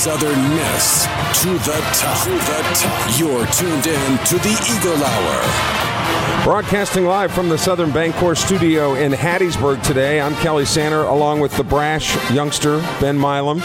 [0.00, 1.04] Southern Miss
[1.42, 2.24] to the top.
[2.24, 3.20] To the top.
[3.20, 6.42] You're tuned in to the Eagle Hour.
[6.42, 11.54] Broadcasting live from the Southern Bancorp studio in Hattiesburg today, I'm Kelly Sander along with
[11.58, 13.60] the brash youngster Ben Milam.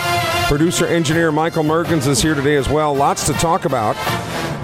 [0.48, 2.94] Producer engineer Michael Mergens is here today as well.
[2.94, 3.96] Lots to talk about.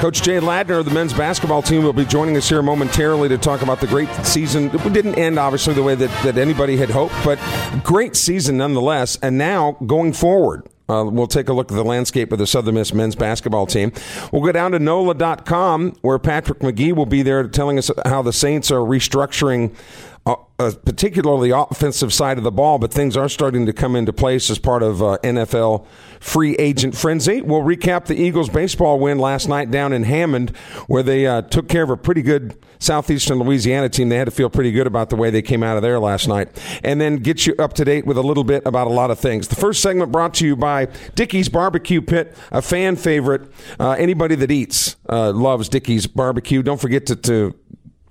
[0.01, 3.37] Coach Jay Ladner of the men's basketball team will be joining us here momentarily to
[3.37, 4.65] talk about the great season.
[4.73, 7.39] It didn't end, obviously, the way that, that anybody had hoped, but
[7.81, 9.17] great season nonetheless.
[9.21, 12.75] And now going forward, uh, we'll take a look at the landscape of the Southern
[12.75, 13.91] Miss men's basketball team.
[14.31, 18.33] We'll go down to NOLA.com where Patrick Magee will be there telling us how the
[18.33, 19.73] Saints are restructuring
[20.25, 24.13] uh, uh, particularly offensive side of the ball, but things are starting to come into
[24.13, 25.87] place as part of uh, NFL
[26.19, 27.41] free agent frenzy.
[27.41, 30.55] We'll recap the Eagles baseball win last night down in Hammond,
[30.85, 34.09] where they uh, took care of a pretty good Southeastern Louisiana team.
[34.09, 36.27] They had to feel pretty good about the way they came out of there last
[36.27, 36.49] night.
[36.83, 39.19] And then get you up to date with a little bit about a lot of
[39.19, 39.47] things.
[39.47, 43.51] The first segment brought to you by Dickey's Barbecue Pit, a fan favorite.
[43.79, 46.61] Uh, anybody that eats uh, loves Dickey's Barbecue.
[46.61, 47.55] Don't forget to, to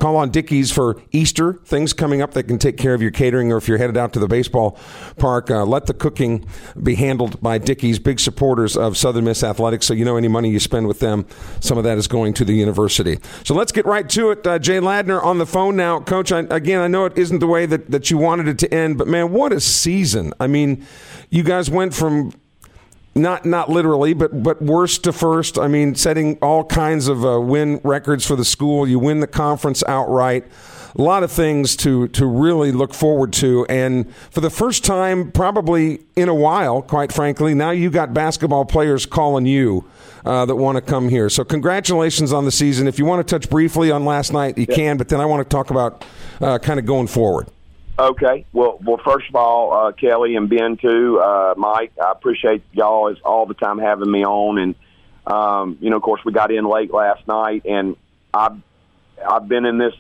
[0.01, 3.53] Call on Dickey's for Easter, things coming up that can take care of your catering,
[3.53, 4.79] or if you're headed out to the baseball
[5.19, 6.47] park, uh, let the cooking
[6.83, 9.85] be handled by Dickey's, big supporters of Southern Miss Athletics.
[9.85, 11.27] So you know any money you spend with them,
[11.61, 13.19] some of that is going to the university.
[13.45, 14.47] So let's get right to it.
[14.47, 16.01] Uh, Jay Ladner on the phone now.
[16.01, 18.73] Coach, I, again, I know it isn't the way that, that you wanted it to
[18.73, 20.33] end, but man, what a season.
[20.41, 20.87] I mean,
[21.29, 22.33] you guys went from
[23.21, 25.59] not not literally, but but worst to first.
[25.59, 28.89] I mean, setting all kinds of uh, win records for the school.
[28.89, 30.45] You win the conference outright.
[30.99, 35.31] A lot of things to to really look forward to, and for the first time,
[35.31, 39.85] probably in a while, quite frankly, now you got basketball players calling you
[40.25, 41.31] uh, that want to come here.
[41.31, 42.89] So congratulations on the season.
[42.89, 44.75] If you want to touch briefly on last night, you yeah.
[44.75, 46.05] can, but then I want to talk about
[46.41, 47.49] uh, kind of going forward.
[48.01, 48.47] Okay.
[48.55, 53.15] Well, well, first of all, uh, Kelly and Ben too, uh, Mike, I appreciate y'all
[53.23, 54.75] all the time having me on, and
[55.27, 57.97] um, you know, of course, we got in late last night, and
[58.33, 58.57] I've
[59.23, 59.93] I've been in this,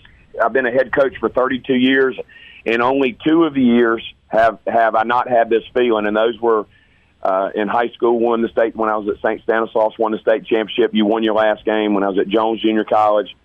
[0.42, 2.18] I've been a head coach for 32 years,
[2.64, 6.40] and only two of the years have have I not had this feeling, and those
[6.40, 6.66] were.
[7.22, 9.42] Uh, in high school, won the state when I was at St.
[9.42, 10.94] Stanislaus, won the state championship.
[10.94, 13.36] You won your last game when I was at Jones Junior College,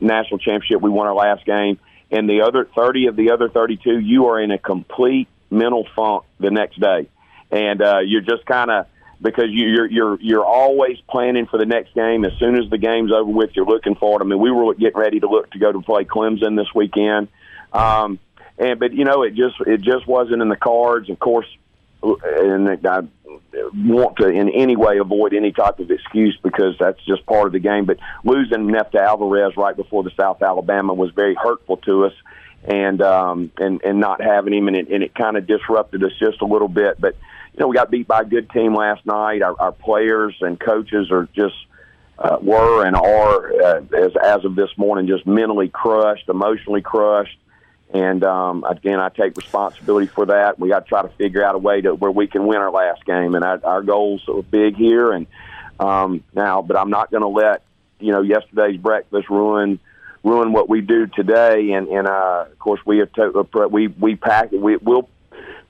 [0.00, 0.80] national championship.
[0.80, 1.78] We won our last game
[2.10, 6.24] and the other 30 of the other 32, you are in a complete mental funk
[6.38, 7.08] the next day.
[7.50, 8.86] And uh, you're just kind of
[9.20, 12.24] because you're you're you're always planning for the next game.
[12.24, 14.22] As soon as the game's over with, you're looking forward.
[14.22, 17.28] I mean, we were getting ready to look to go to play Clemson this weekend,
[17.72, 18.18] um,
[18.58, 21.10] and but you know, it just it just wasn't in the cards.
[21.10, 21.46] Of course,
[22.02, 23.02] and I
[23.74, 27.52] want to in any way avoid any type of excuse because that's just part of
[27.52, 27.84] the game.
[27.84, 32.12] But losing Nefta Alvarez right before the South Alabama was very hurtful to us,
[32.64, 36.12] and um, and and not having him and it, and it kind of disrupted us
[36.18, 37.00] just a little bit.
[37.00, 37.16] But
[37.52, 39.42] you know, we got beat by a good team last night.
[39.42, 41.54] Our, our players and coaches are just.
[42.18, 47.38] Uh, were and are uh, as as of this morning just mentally crushed, emotionally crushed,
[47.92, 50.58] and um, again, I take responsibility for that.
[50.58, 52.70] We got to try to figure out a way to where we can win our
[52.70, 55.12] last game, and our, our goals are big here.
[55.12, 55.26] And
[55.78, 57.62] um, now, but I'm not going to let
[57.98, 59.80] you know yesterday's breakfast ruin
[60.22, 61.72] ruin what we do today.
[61.72, 65.08] And, and uh, of course, we have to, uh, we we pack we will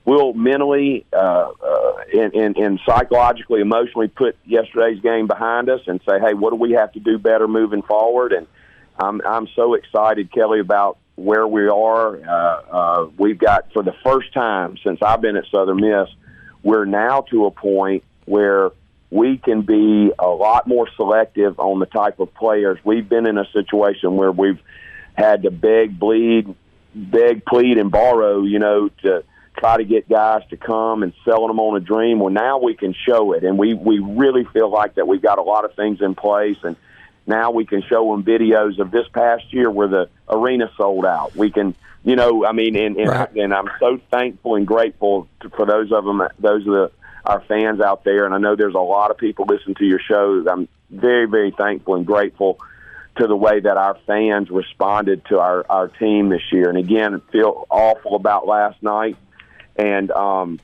[0.05, 6.01] we'll mentally uh, uh, and, and, and psychologically, emotionally put yesterday's game behind us and
[6.09, 8.33] say, hey, what do we have to do better moving forward?
[8.33, 8.47] And
[8.99, 12.17] I'm I'm so excited, Kelly, about where we are.
[12.17, 16.09] Uh, uh, we've got, for the first time since I've been at Southern Miss,
[16.63, 18.71] we're now to a point where
[19.11, 22.79] we can be a lot more selective on the type of players.
[22.85, 24.61] We've been in a situation where we've
[25.15, 26.55] had to beg, bleed,
[26.95, 29.25] beg, plead, and borrow, you know, to
[29.59, 32.21] try to get guys to come and selling them on a dream.
[32.21, 35.39] Well, now we can show it, and we we really feel like that we've got
[35.39, 36.77] a lot of things in place, and
[37.27, 41.35] now we can show them videos of this past year where the arena sold out.
[41.37, 41.75] We can,
[42.05, 43.33] you know, I mean, and and, Right.
[43.37, 46.91] and I'm so thankful and grateful to, for those of them, those of the
[47.25, 50.01] our fans out there, and I know there's a lot of people listening to your
[50.01, 50.47] shows.
[50.51, 52.59] I'm very very thankful and grateful
[53.17, 56.69] to the way that our fans responded to our, our team this year.
[56.69, 59.17] And again, feel awful about last night.
[59.77, 60.61] And um,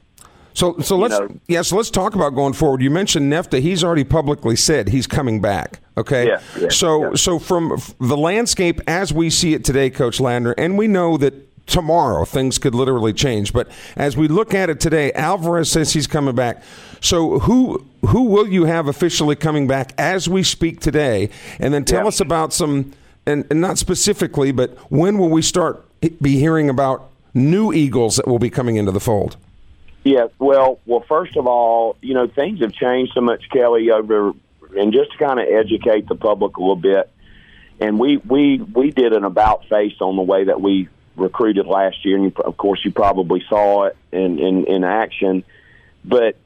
[0.57, 1.61] So, so let's know- yeah.
[1.61, 2.81] So let's talk about going forward.
[2.81, 3.61] You mentioned Nefta.
[3.61, 5.81] He's already publicly said he's coming back.
[5.99, 6.27] Okay.
[6.29, 7.15] Yeah, yeah, so, yeah.
[7.15, 11.35] so from the landscape as we see it today, Coach Ladner, and we know that
[11.67, 13.53] tomorrow things could literally change.
[13.53, 16.63] But as we look at it today, Alvarez says he's coming back.
[17.03, 21.29] So who who will you have officially coming back as we speak today?
[21.61, 22.93] And then tell us about some,
[23.27, 25.85] and, and not specifically, but when will we start
[26.23, 29.37] be hearing about new Eagles that will be coming into the fold?
[30.07, 34.33] Yeah, well, well, first of all, you know, things have changed so much, Kelly, over,
[34.79, 37.11] and just to kind of educate the public a little bit.
[37.81, 42.05] And we, we, we did an about face on the way that we recruited last
[42.05, 42.15] year.
[42.15, 45.43] And you, of course, you probably saw it in, in, in action.
[46.05, 46.37] But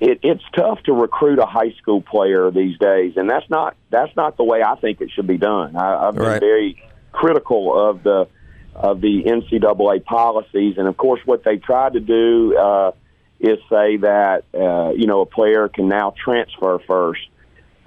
[0.00, 4.14] it, it's tough to recruit a high school player these days, and that's not that's
[4.16, 5.76] not the way I think it should be done.
[5.76, 6.40] I, I've been Right.
[6.40, 8.28] very critical of the
[8.76, 12.92] of the NCAA policies, and of course, what they tried to do uh,
[13.40, 17.20] is say that uh, you know a player can now transfer first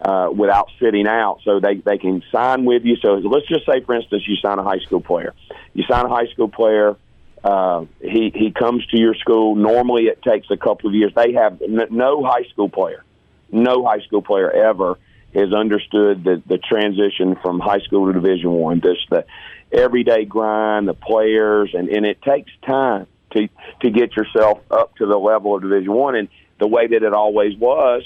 [0.02, 2.96] uh, without sitting out, so they they can sign with you.
[2.98, 5.34] So let's just say, for instance, you sign a high school player.
[5.74, 6.98] You sign a high school player.
[7.44, 9.56] Uh, he he comes to your school.
[9.56, 11.14] Normally, it takes a couple of years.
[11.16, 13.04] They have n- no high school player,
[13.52, 14.98] no high school player ever
[15.34, 18.80] has understood the the transition from high school to Division One.
[18.80, 19.26] This the
[19.72, 23.48] everyday grind, the players, and and it takes time to
[23.82, 26.16] to get yourself up to the level of Division One.
[26.16, 26.30] And
[26.60, 28.04] the way that it always was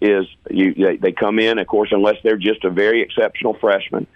[0.00, 4.06] is you they, they come in, of course, unless they're just a very exceptional freshman.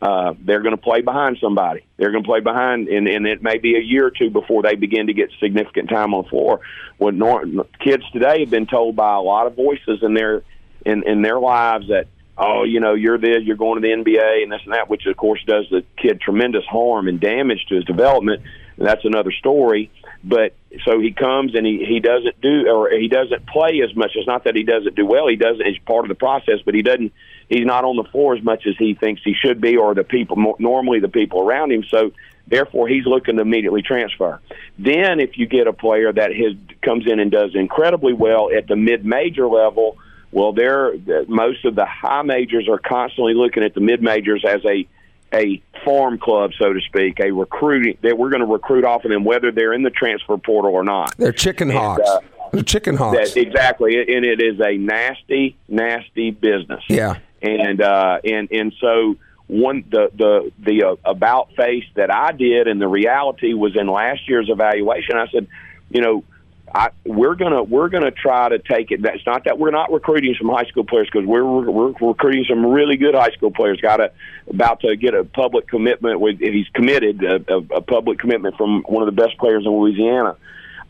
[0.00, 1.82] Uh, they're going to play behind somebody.
[1.96, 4.62] They're going to play behind, and, and it may be a year or two before
[4.62, 6.60] they begin to get significant time on the floor.
[6.98, 7.46] When nor-
[7.80, 10.42] kids today have been told by a lot of voices in their
[10.84, 14.42] in, in their lives that, oh, you know, you're this, you're going to the NBA,
[14.42, 17.76] and this and that, which of course does the kid tremendous harm and damage to
[17.76, 18.42] his development.
[18.76, 19.90] And that's another story.
[20.22, 20.54] But
[20.84, 24.12] so he comes and he he doesn't do or he doesn't play as much.
[24.14, 25.28] It's not that he doesn't do well.
[25.28, 25.64] He doesn't.
[25.64, 27.12] It's part of the process, but he doesn't.
[27.48, 30.04] He's not on the floor as much as he thinks he should be, or the
[30.04, 31.84] people normally the people around him.
[31.88, 32.12] So
[32.48, 34.40] therefore, he's looking to immediately transfer.
[34.78, 38.66] Then, if you get a player that has comes in and does incredibly well at
[38.66, 39.96] the mid major level,
[40.32, 40.92] well, they're
[41.28, 44.86] most of the high majors are constantly looking at the mid majors as a
[45.32, 49.10] a farm club, so to speak, a recruiting that we're going to recruit off of
[49.10, 51.16] them, whether they're in the transfer portal or not.
[51.16, 52.08] They're chicken hawks.
[52.08, 52.20] uh,
[52.52, 53.34] They're chicken hawks.
[53.34, 56.82] That, exactly, and it is a nasty, nasty business.
[56.88, 57.18] Yeah.
[57.42, 59.16] and uh, and and so
[59.48, 63.86] one the the the uh, about face that I did, and the reality was in
[63.88, 65.16] last year's evaluation.
[65.16, 65.48] I said,
[65.90, 66.24] you know.
[66.74, 69.02] I, we're gonna we're gonna try to take it.
[69.02, 72.66] That's not that we're not recruiting some high school players because we're, we're recruiting some
[72.66, 73.80] really good high school players.
[73.80, 74.12] Got a
[74.50, 78.82] about to get a public commitment with he's committed a, a, a public commitment from
[78.82, 80.36] one of the best players in Louisiana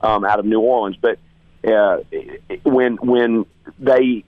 [0.00, 0.96] um, out of New Orleans.
[0.96, 1.18] But
[1.66, 1.98] uh,
[2.64, 3.44] when when
[3.78, 4.24] they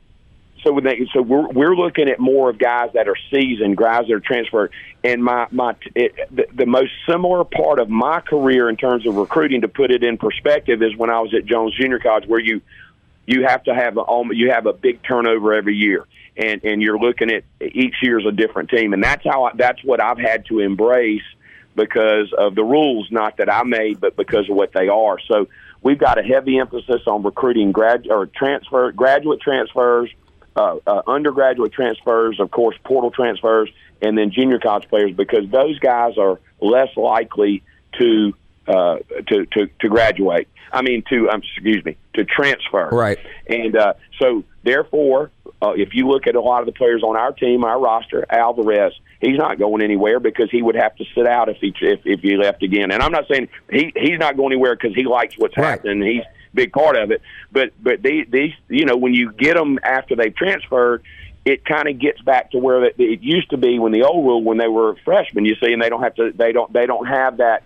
[0.62, 4.06] so when they so we're we're looking at more of guys that are seasoned, guys
[4.08, 4.72] that are transferred.
[5.04, 9.16] And my my it, the, the most similar part of my career in terms of
[9.16, 12.40] recruiting, to put it in perspective, is when I was at Jones Junior College, where
[12.40, 12.60] you
[13.26, 16.98] you have to have a you have a big turnover every year, and and you're
[16.98, 20.46] looking at each year's a different team, and that's how I, that's what I've had
[20.46, 21.22] to embrace
[21.74, 25.18] because of the rules, not that I made, but because of what they are.
[25.30, 25.46] So
[25.82, 30.10] we've got a heavy emphasis on recruiting grad or transfer graduate transfers,
[30.58, 33.70] uh, uh, undergraduate transfers, of course, portal transfers,
[34.02, 37.62] and then junior college players because those guys are less likely
[37.98, 38.34] to
[38.66, 38.98] uh,
[39.28, 40.48] to, to to graduate.
[40.72, 42.88] I mean, to um, excuse me, to transfer.
[42.90, 43.18] Right.
[43.46, 45.30] And uh, so, therefore,
[45.62, 48.26] uh, if you look at a lot of the players on our team, our roster,
[48.28, 52.00] Alvarez, he's not going anywhere because he would have to sit out if he if,
[52.04, 52.90] if he left again.
[52.90, 55.70] And I'm not saying he he's not going anywhere because he likes what's Right.
[55.70, 56.02] happening.
[56.02, 56.24] He's
[56.54, 57.22] big part of it.
[57.52, 61.02] But but they these you know when you get them after they've transferred.
[61.44, 64.26] It kind of gets back to where it it used to be when the old
[64.26, 65.46] rule when they were freshmen.
[65.46, 66.30] You see, and they don't have to.
[66.30, 66.70] They don't.
[66.70, 67.62] They don't have that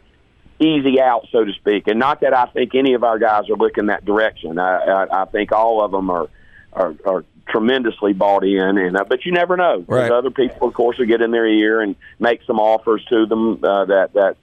[0.61, 1.89] easy out, so to speak.
[1.89, 4.59] And not that I think any of our guys are looking that direction.
[4.59, 6.29] I, I, I think all of them are
[6.73, 9.85] are, are tremendously bought in, and uh, but you never know.
[9.87, 10.03] Right.
[10.03, 13.27] There's other people, of course, who get in their ear and make some offers to
[13.27, 14.37] them uh, that that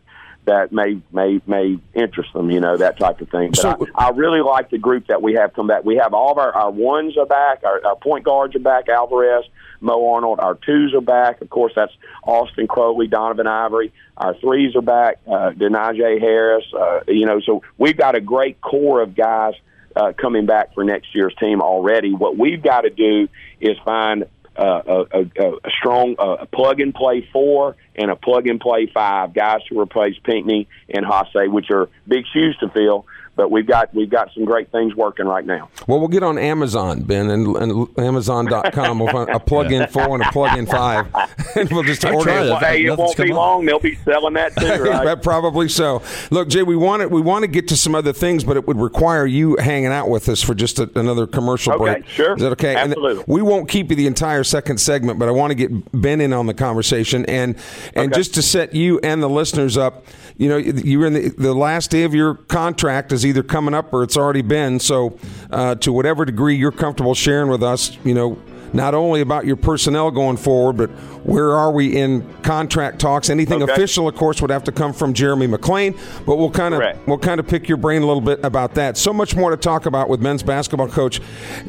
[0.49, 2.49] that may may may interest them.
[2.49, 3.51] You know that type of thing.
[3.51, 5.83] But So- I, I really like the group that we have come back.
[5.85, 7.63] We have all of our our ones are back.
[7.63, 8.89] Our, our point guards are back.
[8.89, 9.45] Alvarez,
[9.79, 10.39] Mo Arnold.
[10.39, 11.41] Our twos are back.
[11.41, 13.93] Of course, that's Austin Crowley, Donovan Ivory.
[14.17, 15.19] Our threes are back.
[15.27, 16.65] Uh, Denijay Harris.
[16.73, 19.53] Uh, you know, so we've got a great core of guys
[19.95, 22.13] uh, coming back for next year's team already.
[22.13, 23.27] What we've got to do
[23.61, 24.25] is find
[24.59, 28.91] uh, a, a, a strong uh, plug and play four and a plug and play
[28.93, 33.05] five guys to replace Pinckney and Haase, which are big shoes to fill.
[33.39, 35.69] But we've got we've got some great things working right now.
[35.87, 38.99] Well, we'll get on Amazon, Ben, and, and Amazon.com.
[38.99, 41.07] We'll find a plug-in four and a plug-in five,
[41.55, 42.45] and we'll just order tried it.
[42.47, 42.49] it.
[42.49, 43.37] Well, hey, it won't be come up.
[43.37, 43.65] long.
[43.65, 45.05] They'll be selling that too, right?
[45.05, 46.01] But Probably so.
[46.31, 48.67] Look, Jay, we want to we want to get to some other things, but it
[48.67, 52.07] would require you hanging out with us for just a, another commercial Okay, break.
[52.07, 52.33] sure.
[52.35, 52.75] Is that okay?
[52.75, 53.23] And Absolutely.
[53.25, 56.33] we won't keep you the entire second segment, but I want to get Ben in
[56.33, 57.55] on the conversation and
[57.95, 58.19] and Okay.
[58.19, 60.05] just to set you and the listeners up.
[60.37, 63.93] You know, you're in the, the last day of your contract is either coming up
[63.93, 64.79] or it's already been.
[64.79, 65.17] So,
[65.51, 68.37] uh, to whatever degree you're comfortable sharing with us, you know,
[68.71, 70.89] not only about your personnel going forward, but
[71.25, 73.31] where are we in contract talks?
[73.31, 73.71] Anything Okay.
[73.71, 75.97] official, of course, would have to come from Jeremy McClain.
[76.23, 78.95] But we'll kind of we'll kind of pick your brain a little bit about that.
[78.95, 81.19] So much more to talk about with men's basketball coach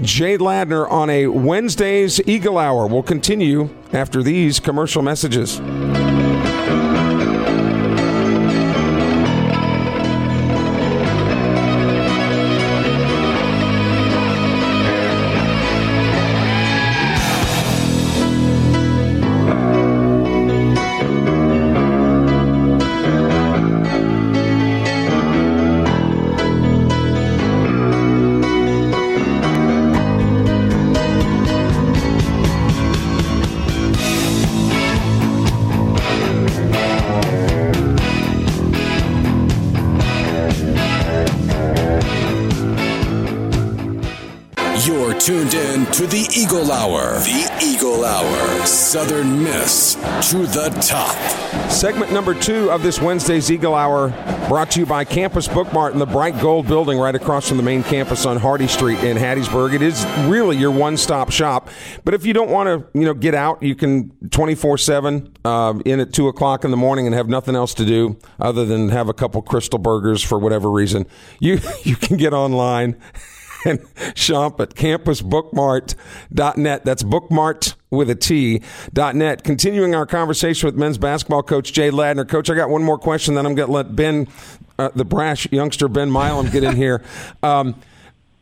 [0.03, 2.87] Jay Ladner on a Wednesday's Eagle Hour.
[2.87, 5.59] We'll continue after these commercial messages.
[45.93, 47.15] To the Eagle Hour.
[47.19, 48.65] The Eagle Hour.
[48.65, 49.95] Southern Miss
[50.31, 51.17] to the top.
[51.69, 54.11] Segment number two of this Wednesday's Eagle Hour
[54.49, 57.65] brought to you by Campus Bookmart in the bright gold building right across from the
[57.65, 59.75] main campus on Hardy Street in Hattiesburg.
[59.75, 61.69] It is really your one-stop shop.
[62.05, 65.99] But if you don't want to, you know, get out, you can 24-7 uh, in
[65.99, 69.09] at 2 o'clock in the morning and have nothing else to do other than have
[69.09, 71.07] a couple crystal burgers for whatever reason.
[71.41, 72.97] You, you can get online
[73.65, 73.81] and
[74.15, 76.85] shop at campusbookmart.net.
[76.85, 78.63] That's bookmart with a T
[78.93, 79.45] dot net.
[79.45, 82.29] Continuing our conversation with men's basketball coach Jay Ladner.
[82.29, 84.29] Coach, I got one more question, then I'm going to let Ben,
[84.79, 87.03] uh, the brash youngster Ben Milam, get in here.
[87.43, 87.75] Um,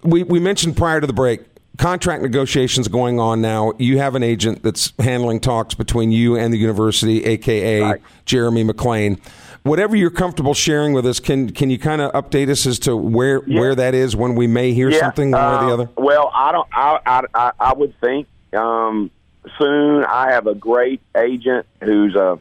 [0.02, 1.40] we, we mentioned prior to the break
[1.78, 3.72] contract negotiations going on now.
[3.78, 8.02] You have an agent that's handling talks between you and the university, aka Right.
[8.26, 9.20] Jeremy McClain.
[9.68, 12.96] Whatever you're comfortable sharing with us, can can you kind of update us as to
[12.96, 13.60] where Yeah.
[13.60, 15.90] where that is when we may hear something one or the um, other?
[15.96, 16.68] Well, I don't.
[16.72, 19.10] I I, I, I would think um,
[19.58, 20.04] soon.
[20.04, 22.38] I have a great agent who's a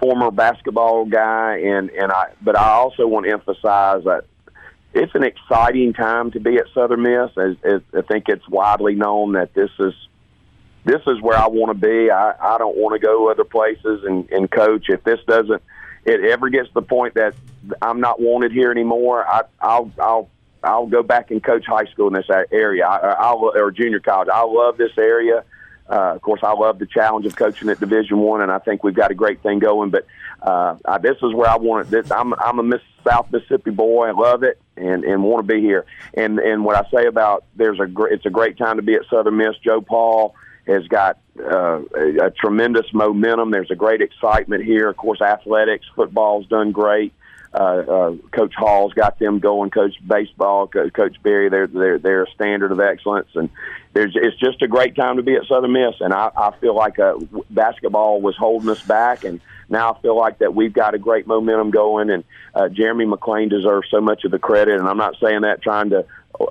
[0.00, 2.32] former basketball guy, and and I.
[2.40, 4.24] But I also want to emphasize that
[4.94, 7.30] it's an exciting time to be at Southern Miss.
[7.36, 9.92] As, as I think it's widely known that this is
[10.84, 12.10] this is where I want to be.
[12.10, 14.86] I, I don't want to go other places and, and coach.
[14.88, 15.62] If this doesn't,
[16.04, 17.34] it ever gets to the point that
[17.80, 20.30] I'm not wanted here anymore, I, I'll I'll
[20.62, 22.86] I'll go back and coach high school in this area.
[22.86, 24.28] I, I'll or junior college.
[24.32, 25.44] I love this area.
[25.88, 28.82] Uh, of course, I love the challenge of coaching at Division One, and I think
[28.84, 29.90] we've got a great thing going.
[29.90, 30.06] But
[30.40, 31.90] uh, I, this is where I want it.
[31.90, 34.08] This, I'm I'm a Miss South Mississippi boy.
[34.08, 35.84] I love it and and want to be here.
[36.14, 38.94] And and what I say about there's a gr- it's a great time to be
[38.94, 39.56] at Southern Miss.
[39.58, 40.34] Joe Paul
[40.66, 43.50] has got uh, a, a tremendous momentum.
[43.50, 44.88] There's a great excitement here.
[44.88, 47.12] Of course, athletics, football's done great.
[47.54, 49.70] Uh, uh, Coach Hall's got them going.
[49.70, 53.50] Coach baseball, Co- Coach Berry, they're they're they're a standard of excellence, and
[53.92, 55.96] there's it's just a great time to be at Southern Miss.
[56.00, 57.18] And I, I feel like uh,
[57.50, 59.38] basketball was holding us back, and
[59.72, 62.10] now I feel like that we've got a great momentum going.
[62.10, 62.24] And
[62.54, 64.78] uh, Jeremy McClain deserves so much of the credit.
[64.78, 66.04] And I'm not saying that trying to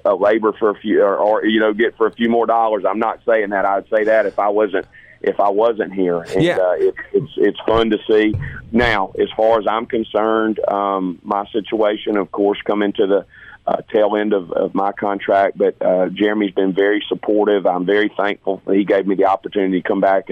[0.06, 2.84] uh, labor for a few or, or you know get for a few more dollars.
[2.88, 3.66] I'm not saying that.
[3.66, 4.86] I'd say that if I wasn't
[5.22, 6.22] if I wasn't here.
[6.22, 6.58] And, Yeah.
[6.58, 8.36] uh, it, it's it's fun to see.
[8.72, 13.26] Now, as far as I'm concerned, um, my situation, of course, coming to the
[13.68, 17.68] uh, tail end of, of my contract, but uh, Jeremy's been very supportive.
[17.68, 20.30] I'm very thankful that he gave me the opportunity to come back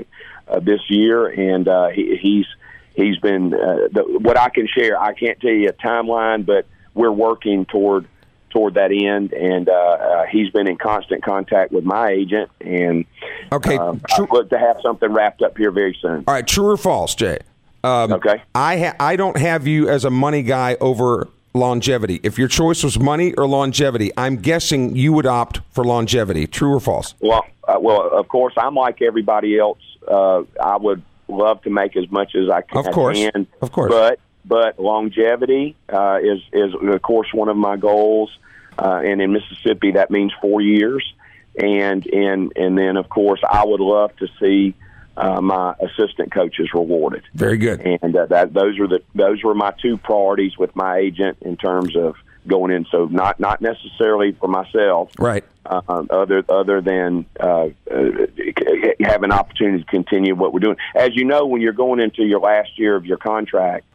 [0.48, 2.48] uh, this year, and uh, he, he's
[2.96, 5.00] he's been uh, the, what I can share.
[5.00, 8.08] I can't tell you a timeline, but we're working toward
[8.51, 13.05] toward that end, and uh, uh, he's been in constant contact with my agent, and
[13.51, 16.24] Okay, um, true- I look to have something wrapped up here very soon.
[16.27, 17.38] All right, true or false, Jay?
[17.84, 18.41] Um, Okay.
[18.55, 22.19] I ha- I don't have you as a money guy over longevity.
[22.24, 26.48] If your choice was money or longevity, I'm guessing you would opt for longevity.
[26.48, 27.13] True or false?
[27.22, 29.79] Well, uh, well, of course, I'm like everybody else.
[30.08, 32.77] Uh, I would love to make as much as I can.
[32.77, 33.17] Of course.
[33.17, 33.91] can, Of course.
[33.91, 38.36] But but longevity uh, is is of course one of my goals.
[38.77, 41.03] Uh, and in Mississippi, that means four years.
[41.59, 44.75] And and and then of course, I would love to see
[45.17, 47.24] uh, my assistant coaches rewarded.
[47.33, 47.81] Very good.
[47.81, 51.57] and uh, that those are the those were my two priorities with my agent in
[51.57, 52.15] terms of
[52.50, 52.86] going in.
[52.91, 55.44] So not not necessarily for myself, Right.
[55.65, 58.10] uh, other other than uh, uh,
[59.01, 60.77] have an opportunity to continue what we're doing.
[60.96, 63.86] As you know, when you're going into your last year of your contract,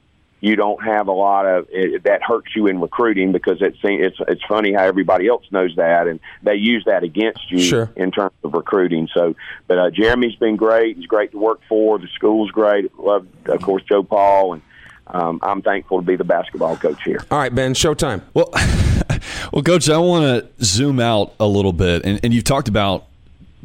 [0.40, 4.16] you don't have a lot of it, that hurts you in recruiting because it's it's
[4.28, 7.90] it's funny how everybody else knows that and they use that against you Sure.
[7.96, 9.08] in terms of recruiting.
[9.14, 9.34] So,
[9.68, 10.96] but uh, Jeremy's been great.
[10.96, 11.98] He's great to work for.
[11.98, 12.96] The school's great.
[12.98, 14.62] Love, of course, Joe Paul and.
[15.06, 17.24] Um, I'm thankful to be the basketball coach here.
[17.30, 17.74] All right, Ben.
[17.74, 18.22] Showtime.
[18.32, 18.50] Well,
[19.52, 23.06] well, coach, I want to zoom out a little bit, and, and you've talked about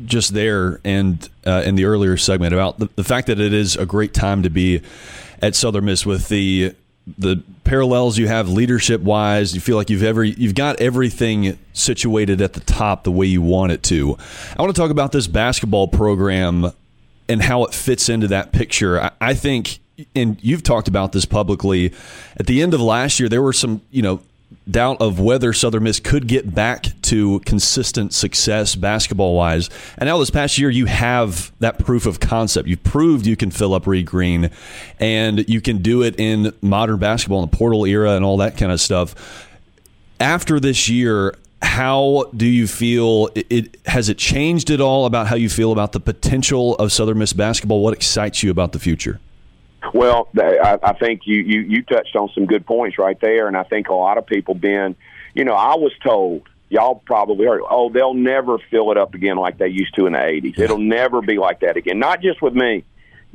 [0.05, 3.75] just there and uh, in the earlier segment about the, the fact that it is
[3.75, 4.81] a great time to be
[5.41, 6.75] at Southern Miss with the
[7.17, 9.55] the parallels you have leadership wise.
[9.55, 13.41] You feel like you've ever you've got everything situated at the top the way you
[13.41, 14.17] want it to.
[14.57, 16.71] I want to talk about this basketball program
[17.27, 19.01] and how it fits into that picture.
[19.01, 19.79] I, I think,
[20.15, 21.93] and you've talked about this publicly.
[22.37, 24.21] At the end of last year, there were some, you know,
[24.69, 29.69] doubt of whether Southern Miss could get back to consistent success basketball wise.
[29.97, 32.67] And now this past year, you have that proof of concept.
[32.67, 34.49] You've proved you can fill up Reed Green,
[34.99, 38.57] and you can do it in modern basketball in the portal era and all that
[38.57, 39.47] kind of stuff
[40.19, 43.29] after this year, how do you feel?
[43.35, 46.91] It, it has it changed at all about how you feel about the potential of
[46.91, 47.81] Southern Miss basketball?
[47.81, 49.19] What excites you about the future?
[49.93, 53.55] Well, I, I think you, you you touched on some good points right there, and
[53.55, 54.95] I think a lot of people been,
[55.33, 59.37] you know, I was told y'all probably heard, oh, they'll never fill it up again
[59.37, 60.59] like they used to in the '80s.
[60.59, 61.99] It'll never be like that again.
[61.99, 62.83] Not just with me.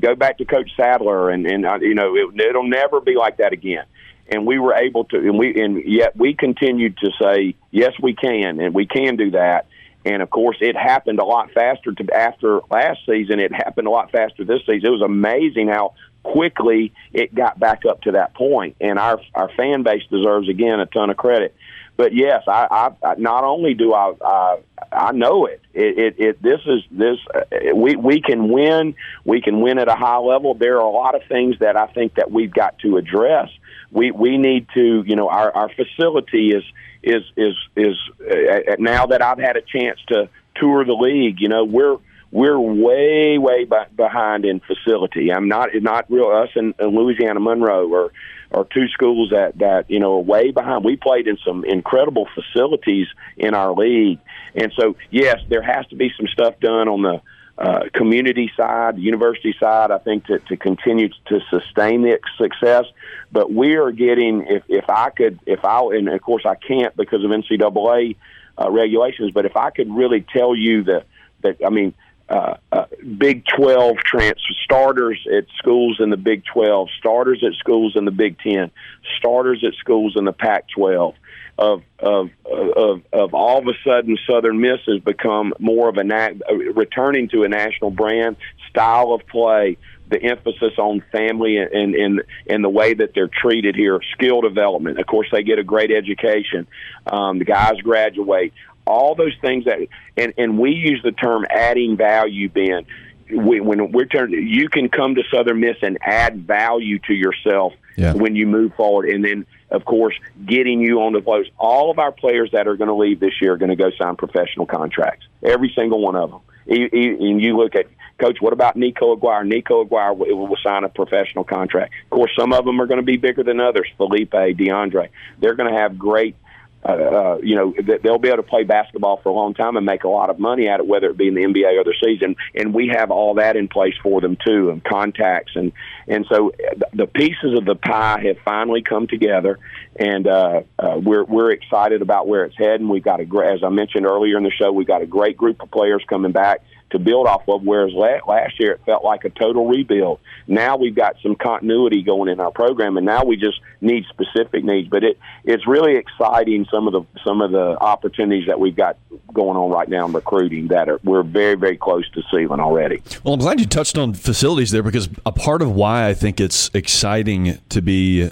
[0.01, 3.39] Go back to Coach Sadler, and and uh, you know, it, it'll never be like
[3.39, 3.85] that again.
[4.27, 8.15] And we were able to, and we and yet we continued to say, yes, we
[8.15, 9.67] can, and we can do that.
[10.05, 13.41] And of course, it happened a lot faster to after last season.
[13.41, 14.87] It happened a lot faster this season.
[14.87, 18.77] It was amazing how quickly it got back up to that point.
[18.81, 21.55] And our our fan base deserves again a ton of credit.
[21.97, 24.59] But yes, I, I, not only do I, I
[24.91, 25.61] I know it.
[25.73, 28.97] It, it, it this is this uh, we we can win.
[29.25, 30.55] We can win at a high level.
[30.55, 33.49] There are a lot of things that I think that we've got to address.
[33.93, 36.65] We we need to you know our our facility is
[37.03, 41.41] is is is uh, now that I've had a chance to tour the league.
[41.41, 41.99] You know we're
[42.35, 45.33] we're way way b- behind in facility.
[45.33, 48.13] I'm not not real us in, in Louisiana Monroe or
[48.51, 50.85] or two schools that that you know are way behind.
[50.85, 54.19] We played in some incredible facilities in our league,
[54.57, 57.23] and so yes, there has to be some stuff done on the
[57.57, 59.93] uh, community side, university side.
[59.93, 62.87] I think to to continue to sustain the success,
[63.31, 66.97] but we are getting if if I could if I and of course I can't
[66.97, 68.17] because of NCAA
[68.61, 71.07] uh, regulations, but if I could really tell you that
[71.43, 71.95] that I mean
[72.29, 72.87] uh, uh,
[73.19, 78.11] Big 12 transfer starters at schools in the Big 12, starters at schools in the
[78.11, 78.71] Big 10,
[79.19, 81.15] starters at schools in the Pac 12.
[81.57, 86.03] Of, of of of all of a sudden Southern Miss has become more of a
[86.03, 86.31] na-
[86.75, 88.37] returning to a national brand
[88.69, 93.77] style of play the emphasis on family and and and the way that they're treated
[93.77, 94.99] here skill development.
[94.99, 96.67] Of course they get a great education.
[97.07, 98.53] Um, the guys graduate
[98.87, 99.79] all those things that
[100.17, 102.87] and and we use the term adding value ben.
[103.35, 107.73] We, when we're turning you can come to southern miss and add value to yourself
[107.97, 108.13] Yeah.
[108.13, 109.09] when you move forward.
[109.09, 112.77] And then of course getting you on the post all of our players that are
[112.77, 116.15] going to leave this year are going to go sign professional contracts every single one
[116.17, 117.87] of them and you look at
[118.19, 119.45] coach what about nico aguirre?
[119.45, 121.93] Nico aguirre will sign a professional contract.
[122.05, 125.09] Of course some of them are going to be bigger than others felipe deandre.
[125.41, 126.37] They're going to have great
[126.85, 129.87] uh, uh, you know, they'll be able to play basketball for a long time and
[129.87, 131.95] make a lot of money at it, whether it be in the NBA or the
[132.05, 132.37] season.
[132.55, 135.73] And we have all that in place for them too, and contacts, and
[136.07, 139.59] and so uh, the pieces of the pie have finally come together,
[139.97, 142.89] and uh, uh, we're we're excited about where it's heading.
[142.89, 145.63] We've got a as I mentioned earlier in the show, we've got a great group
[145.63, 146.61] of players coming back
[146.95, 147.63] to build off of.
[147.63, 150.21] Whereas last year it felt like a total rebuild.
[150.47, 154.65] Now we've got some continuity going in our program, and now we just need specific
[154.65, 154.89] needs.
[154.89, 158.97] But it it's really exciting some of the some of the opportunities that we've got
[159.33, 163.03] going on right now in recruiting that are we're very very close to sealing already.
[163.23, 166.41] Well, I'm glad you touched on facilities there because a part of why I think
[166.41, 168.31] it's exciting to be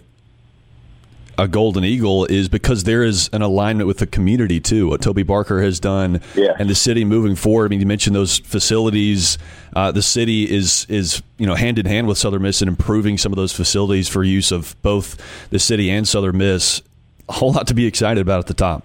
[1.39, 4.89] a golden eagle is because there is an alignment with the community too.
[4.89, 6.55] What Toby Barker has done, yeah.
[6.59, 7.67] and the city moving forward.
[7.67, 9.39] I mean, you mentioned those facilities.
[9.75, 13.19] Uh, the city is is you know hand in hand with Southern Miss in improving
[13.19, 15.17] some of those facilities for use of both
[15.51, 16.83] the city and Southern Miss.
[17.29, 18.85] A whole lot to be excited about at the top.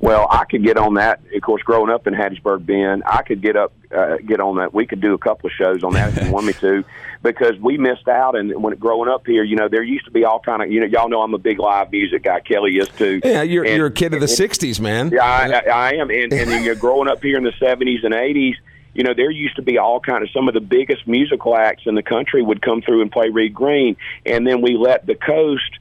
[0.00, 1.20] Well, I could get on that.
[1.34, 4.74] Of course, growing up in Hattiesburg Ben, I could get up, uh, get on that.
[4.74, 6.84] We could do a couple of shows on that if you want me to,
[7.22, 8.36] because we missed out.
[8.36, 10.80] And when growing up here, you know, there used to be all kind of, you
[10.80, 12.40] know, y'all know I'm a big live music guy.
[12.40, 13.20] Kelly is too.
[13.24, 15.10] Yeah, you're and, you're a kid of the '60s, man.
[15.10, 16.10] Yeah, I, I am.
[16.10, 18.54] And, and you're growing up here in the '70s and '80s
[18.94, 21.84] you know, there used to be all kind of some of the biggest musical acts
[21.86, 25.14] in the country would come through and play Reed Green, and then we let the
[25.14, 25.78] coast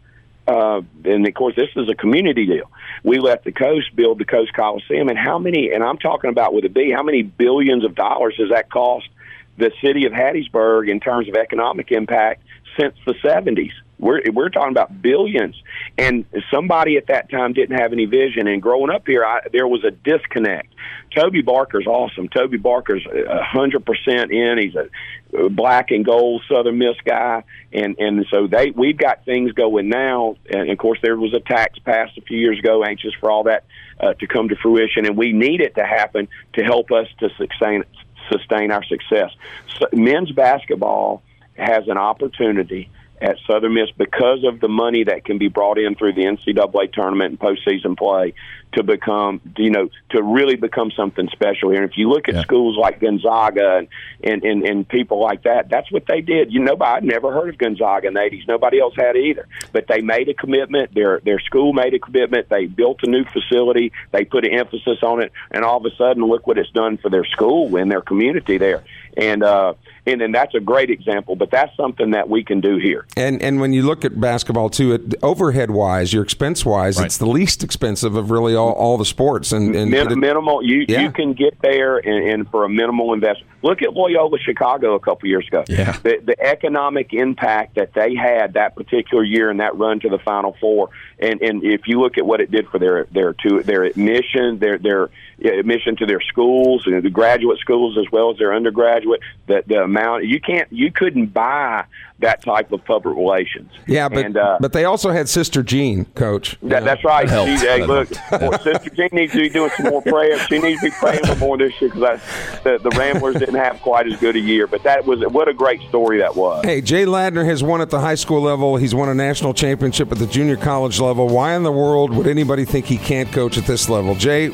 [0.47, 2.69] uh, and of course, this is a community deal.
[3.03, 5.71] We let the coast build the Coast Coliseum, and how many?
[5.71, 6.91] And I'm talking about with a B.
[6.91, 9.07] How many billions of dollars does that cost
[9.57, 12.43] the city of Hattiesburg in terms of economic impact
[12.79, 13.71] since the 70s?
[14.01, 15.55] We're we're talking about billions,
[15.95, 18.47] and somebody at that time didn't have any vision.
[18.47, 20.73] And growing up here, I, there was a disconnect.
[21.15, 22.27] Toby Barker's awesome.
[22.27, 24.57] Toby Barker's a hundred percent in.
[24.57, 29.51] He's a black and gold Southern Miss guy, and and so they we've got things
[29.51, 30.35] going now.
[30.51, 32.83] And of course, there was a tax passed a few years ago.
[32.83, 33.65] Anxious for all that
[33.99, 37.29] uh, to come to fruition, and we need it to happen to help us to
[37.37, 37.83] sustain
[38.31, 39.31] sustain our success.
[39.79, 41.23] So, men's basketball
[41.57, 42.89] has an opportunity
[43.21, 46.91] at Southern Miss because of the money that can be brought in through the NCAA
[46.91, 48.33] tournament and postseason play
[48.73, 51.83] to become, you know, to really become something special here.
[51.83, 52.41] And if you look at yeah.
[52.41, 53.87] schools like Gonzaga and,
[54.23, 56.51] and, and, and people like that, that's what they did.
[56.53, 58.47] You know, I'd never heard of Gonzaga in the 80s.
[58.47, 59.47] Nobody else had either.
[59.73, 60.93] But they made a commitment.
[60.93, 62.49] Their, their school made a commitment.
[62.49, 63.91] They built a new facility.
[64.11, 65.31] They put an emphasis on it.
[65.51, 68.57] And all of a sudden, look what it's done for their school and their community
[68.57, 68.83] there.
[69.17, 69.73] And, uh,
[70.05, 71.35] and then that's a great example.
[71.35, 73.05] But that's something that we can do here.
[73.15, 77.05] And and when you look at basketball too, it, overhead wise, your expense wise, right.
[77.05, 79.51] it's the least expensive of really all, all the sports.
[79.51, 81.01] And, and Min- minimal, you yeah.
[81.01, 83.50] you can get there and, and, for a minimal investment.
[83.63, 85.63] Look at Loyola Chicago a couple years ago.
[85.67, 85.91] Yeah.
[85.91, 90.19] The, the economic impact that they had that particular year and that run to the
[90.19, 93.61] Final Four, and and if you look at what it did for their their to
[93.63, 95.09] their admission, their their
[95.43, 99.83] admission to their schools and the graduate schools as well as their undergraduate, the the
[99.83, 101.85] amount you can't you couldn't buy
[102.21, 103.71] that type of public relations.
[103.87, 106.57] Yeah, but and, uh, but they also had Sister Jean, Coach.
[106.63, 107.27] That, that's right.
[107.27, 110.41] She, hey, look, well, Sister Jean needs to be doing some more prayers.
[110.47, 112.21] She needs to be praying for more this year because
[112.63, 114.67] the, the Ramblers didn't have quite as good a year.
[114.67, 116.63] But that was what a great story that was.
[116.65, 118.77] Hey, Jay Ladner has won at the high school level.
[118.77, 121.27] He's won a national championship at the junior college level.
[121.27, 124.15] Why in the world would anybody think he can't coach at this level?
[124.15, 124.51] Jay,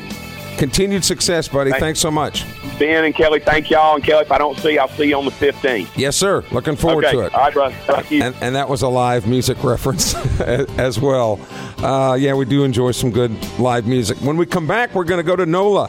[0.58, 1.70] continued success, buddy.
[1.70, 2.44] Thanks, Thanks so much.
[2.78, 3.94] Ben and Kelly, thank y'all.
[3.94, 5.88] And Kelly, if I don't see you, I'll see you on the 15th.
[5.96, 6.44] Yes, sir.
[6.52, 7.16] Looking forward okay.
[7.16, 7.34] to it.
[7.34, 7.74] All right, brother.
[7.86, 8.22] Thank you.
[8.22, 11.40] And, and that was a live music reference as well.
[11.78, 14.18] Uh, yeah, we do enjoy some good live music.
[14.18, 15.88] When we come back, we're going to go to NOLA.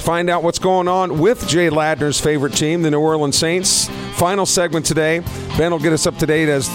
[0.00, 3.88] Find out what's going on with Jay Ladner's favorite team, the New Orleans Saints.
[4.14, 5.20] Final segment today.
[5.58, 6.68] Ben will get us up to date as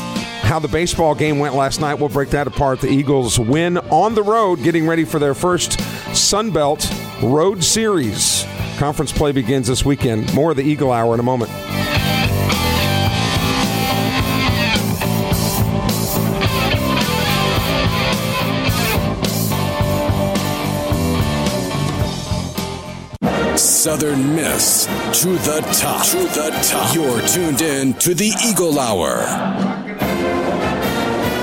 [0.44, 1.96] how the baseball game went last night.
[1.96, 2.82] We'll break that apart.
[2.82, 5.80] The Eagles win on the road, getting ready for their first
[6.16, 6.88] Sun Belt
[7.22, 8.46] Road Series.
[8.78, 10.34] Conference play begins this weekend.
[10.34, 11.52] More of the Eagle Hour in a moment.
[23.58, 24.86] Southern Miss
[25.22, 26.06] to the top.
[26.08, 26.94] To the top.
[26.94, 29.85] You're tuned in to the Eagle Hour.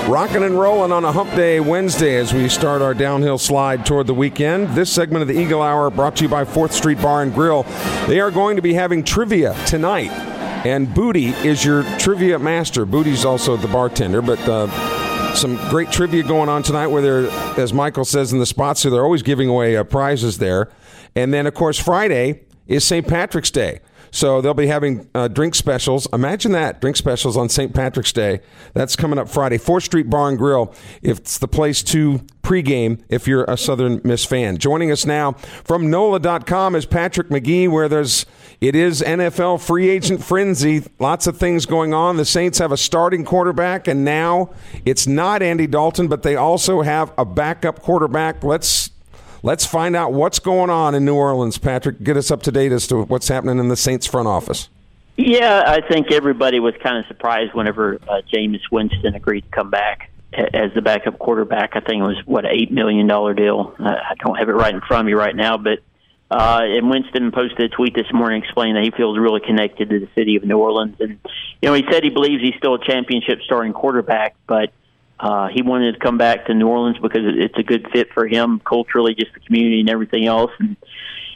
[0.07, 4.05] Rocking and rolling on a hump day Wednesday as we start our downhill slide toward
[4.05, 4.67] the weekend.
[4.75, 7.63] This segment of the Eagle Hour brought to you by 4th Street Bar and Grill.
[8.07, 10.11] They are going to be having trivia tonight.
[10.65, 12.85] And Booty is your trivia master.
[12.85, 14.67] Booty's also the bartender, but uh,
[15.35, 18.89] some great trivia going on tonight where they're, as Michael says in the spots, so
[18.89, 20.69] they're always giving away uh, prizes there.
[21.15, 23.07] And then, of course, Friday is St.
[23.07, 23.79] Patrick's Day.
[24.13, 26.07] So they'll be having uh, drink specials.
[26.13, 27.73] Imagine that drink specials on St.
[27.73, 28.41] Patrick's Day.
[28.75, 29.57] That's coming up Friday.
[29.57, 30.71] Fourth Street Bar and Grill.
[31.01, 34.59] It's the place to pregame if you're a Southern Miss fan.
[34.59, 35.31] Joining us now
[35.63, 38.27] from NOLA.com is Patrick Magee, where there's
[38.61, 40.83] it is NFL free agent frenzy.
[40.99, 42.17] Lots of things going on.
[42.17, 44.51] The Saints have a starting quarterback, and now
[44.85, 48.43] it's not Andy Dalton, but they also have a backup quarterback.
[48.43, 48.91] Let's
[49.45, 51.57] Let's find out what's going on in New Orleans.
[51.57, 54.69] Patrick, get us up to date as to what's happening in the Saints front office.
[55.17, 59.69] Yeah, I think everybody was kind of surprised whenever uh, Jameis Winston agreed to come
[59.69, 61.75] back as the backup quarterback.
[61.75, 63.75] I think it was what an eight million dollar deal.
[63.77, 65.79] I don't have it right in front of me right now, but
[66.31, 69.99] uh, and Winston posted a tweet this morning explaining that he feels really connected to
[69.99, 71.19] the city of New Orleans, and
[71.61, 74.71] you know he said he believes he's still a championship starting quarterback, but
[75.19, 78.27] uh, he wanted to come back to New Orleans because it's a good fit for
[78.27, 80.75] him culturally, just the community and everything else, and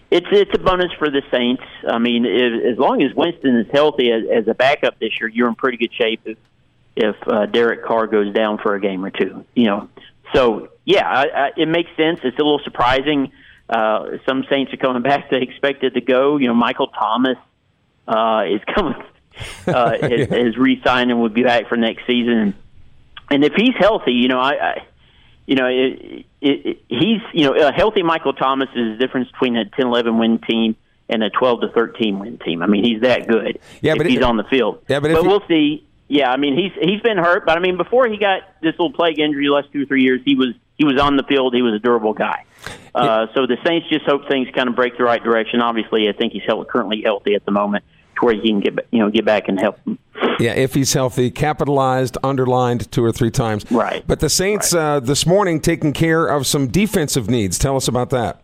[0.10, 1.64] it's it's a bonus for the Saints.
[1.88, 5.28] I mean, if, as long as Winston is healthy as, as a backup this year,
[5.28, 6.22] you're in pretty good shape.
[6.26, 6.38] If
[6.96, 9.90] if uh, Derek Carr goes down for a game or two, you know.
[10.34, 12.20] So yeah, I, I, it makes sense.
[12.24, 13.32] It's a little surprising.
[13.70, 15.30] Uh, some Saints are coming back.
[15.30, 16.38] They expected to go.
[16.38, 17.38] You know, Michael Thomas
[18.08, 18.96] uh, is coming.
[19.68, 22.56] Uh, has, has re-signed and would be back for next season.
[23.30, 24.88] And if he's healthy, you know, I, I
[25.46, 29.32] you know, it, it, it, he's you know a healthy Michael Thomas is the difference
[29.32, 30.76] between a 10-11 win team
[31.10, 32.62] and a 12 to 13 win team.
[32.62, 33.60] I mean, he's that good.
[33.82, 34.84] Yeah, but he's on the field.
[34.88, 35.84] Yeah, but, but he, we'll see.
[36.10, 38.94] Yeah, I mean he's he's been hurt, but I mean before he got this little
[38.94, 41.54] plague injury the last two or three years, he was he was on the field.
[41.54, 42.46] He was a durable guy.
[42.94, 45.62] Uh, so the Saints just hope things kind of break the right direction.
[45.62, 47.84] Obviously, I think he's currently healthy at the moment,
[48.20, 49.98] to where he can get you know get back and help them.
[50.40, 53.70] Yeah, if he's healthy, capitalized, underlined two or three times.
[53.72, 54.04] Right.
[54.06, 54.96] But the Saints right.
[54.96, 57.58] uh, this morning taking care of some defensive needs.
[57.58, 58.42] Tell us about that.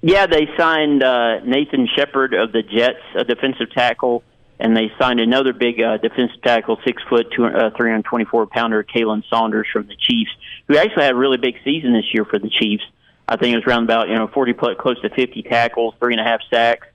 [0.00, 4.22] Yeah, they signed uh, Nathan Shepherd of the Jets, a defensive tackle
[4.60, 9.22] and they signed another big uh, defensive tackle, six foot, two, uh, 324 pounder, Khalen
[9.28, 10.30] Saunders from the Chiefs,
[10.66, 12.84] who actually had a really big season this year for the Chiefs.
[13.28, 16.14] I think it was around about you know 40 plus, close to 50 tackles, three
[16.14, 16.87] and a half sacks.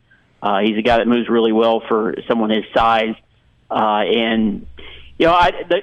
[0.44, 3.16] Uh, he's a guy that moves really well for someone his size,
[3.72, 4.68] uh, and
[5.18, 5.52] you know I.
[5.70, 5.82] The,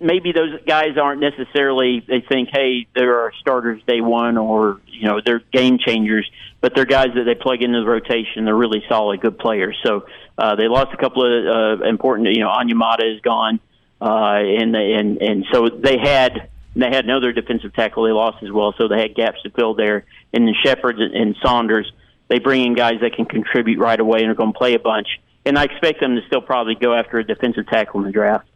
[0.00, 5.20] maybe those guys aren't necessarily they think hey they're starters day one or you know
[5.24, 6.28] they're game changers
[6.60, 8.46] but they're guys that they plug into the rotation.
[8.46, 9.78] They're really solid good players.
[9.84, 10.06] So
[10.38, 13.60] uh, they lost a couple of uh, important you know Onyemata is gone.
[14.00, 18.50] Uh, and and and so they had they had another defensive tackle they lost as
[18.50, 18.74] well.
[18.78, 20.04] So they had gaps to fill there.
[20.32, 21.90] And the Shepherds and Saunders
[22.34, 24.78] they bring in guys that can contribute right away and are going to play a
[24.78, 28.12] bunch and I expect them to still probably go after a defensive tackle in the
[28.12, 28.48] draft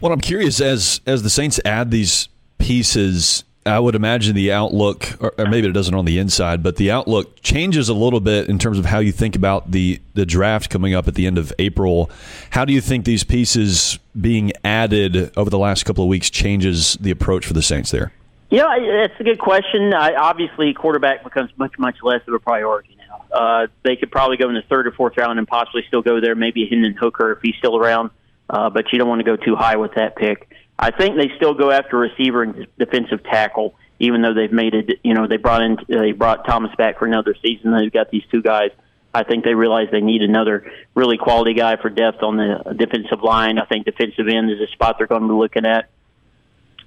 [0.00, 3.44] well, I'm curious as as the Saints add these pieces.
[3.66, 7.42] I would imagine the outlook, or, maybe it doesn't on the inside, but the outlook
[7.42, 10.94] changes a little bit in terms of how you think about the the draft coming
[10.94, 12.10] up at the end of April.
[12.50, 16.96] How do you think these pieces being added over the last couple of weeks changes
[17.00, 18.12] the approach for the Saints there?
[18.50, 18.66] Yeah,
[19.06, 19.94] that's a good question.
[19.94, 23.24] I, obviously, quarterback becomes much much less of a priority now.
[23.32, 26.20] Uh, they could probably go in the third or fourth round and possibly still go
[26.20, 26.34] there.
[26.34, 28.10] Maybe Hendon Hooker if he's still around
[28.50, 30.50] uh, but you don't want to go too high with that pick.
[30.78, 34.98] I think they still go after receiver and defensive tackle, even though they've made it.
[35.04, 37.76] You know, they brought in they brought Thomas back for another season.
[37.76, 38.70] They've got these two guys.
[39.12, 43.22] I think they realize they need another really quality guy for depth on the defensive
[43.22, 43.58] line.
[43.58, 45.90] I think defensive end is a spot they're going to be looking at.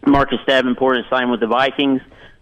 [0.06, 2.02] Marcus Davenport is signed with the Vikings.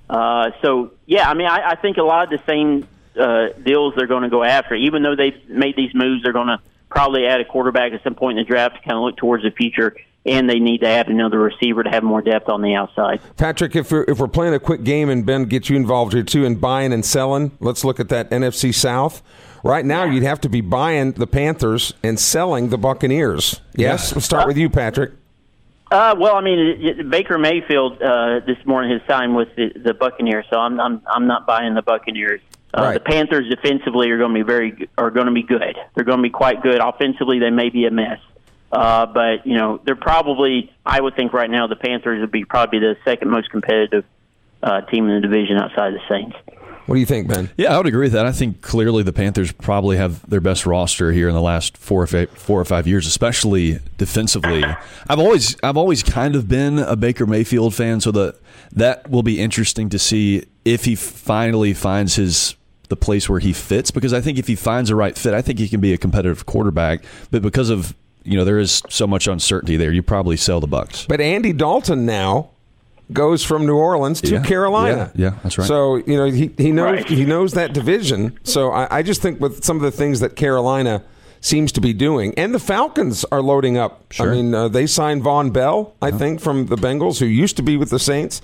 [0.10, 2.88] Uh, so yeah, I mean, I, I think a lot of the same
[3.20, 4.76] uh, deals they're going to go after.
[4.76, 8.16] Even though they've made these moves, they're going to probably add a quarterback at some
[8.16, 9.96] point in the draft to kind of look towards the future.
[10.24, 13.22] And they need to add another receiver to have more depth on the outside.
[13.38, 16.22] Patrick, if we're, if we're playing a quick game and Ben gets you involved here
[16.22, 19.24] too in buying and selling, let's look at that NFC South.
[19.64, 23.62] Right now, you'd have to be buying the Panthers and selling the Buccaneers.
[23.76, 25.14] Yes, we'll start with you, Patrick.
[25.92, 29.74] Uh, well, I mean, it, it, Baker Mayfield uh, this morning has signed with the,
[29.76, 32.40] the Buccaneers, so I'm, I'm I'm not buying the Buccaneers.
[32.74, 32.94] Uh, right.
[32.94, 35.78] The Panthers defensively are going to be very are going to be good.
[35.94, 36.80] They're going to be quite good.
[36.82, 38.20] Offensively, they may be a mess,
[38.72, 40.72] uh, but you know they're probably.
[40.86, 44.06] I would think right now the Panthers would be probably the second most competitive
[44.64, 46.38] uh, team in the division outside the Saints.
[46.92, 47.50] What do you think, Ben?
[47.56, 48.26] Yeah, I would agree with that.
[48.26, 52.02] I think clearly the Panthers probably have their best roster here in the last four
[52.02, 54.62] or five, four or five years, especially defensively.
[55.08, 58.38] I've always I've always kind of been a Baker Mayfield fan, so the
[58.74, 62.56] that will be interesting to see if he finally finds his
[62.90, 65.42] the place where he fits because I think if he finds the right fit, I
[65.42, 67.06] think he can be a competitive quarterback.
[67.32, 70.68] But because of you know there is so much uncertainty there, you probably sell the
[70.68, 71.06] Bucks.
[71.08, 72.51] But Andy Dalton now
[73.14, 75.12] goes from New Orleans to yeah, Carolina.
[75.16, 75.68] Yeah, yeah, that's right.
[75.68, 77.08] So you know he he knows right.
[77.08, 78.38] he knows that division.
[78.44, 81.04] So I, I just think with some of the things that Carolina
[81.42, 82.34] seems to be doing.
[82.38, 84.14] And the Falcons are loading up.
[84.14, 84.32] Sure.
[84.32, 87.64] I mean, uh, they signed Vonn Bell, I think, from the Bengals, who used to
[87.64, 88.42] be with the Saints.